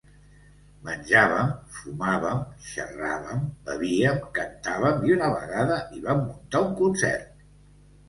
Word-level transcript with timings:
Menjàvem, 0.87 1.51
fumàvem, 1.75 2.41
xerràvem, 2.71 3.45
bevíem, 3.69 4.19
cantàvem 4.41 5.07
i 5.11 5.17
una 5.21 5.33
vegada 5.39 5.81
hi 5.95 6.05
vam 6.11 6.29
muntar 6.29 6.69
un 6.69 6.77
concert. 6.85 7.51